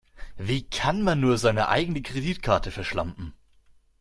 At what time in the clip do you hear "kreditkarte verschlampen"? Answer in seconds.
2.01-3.35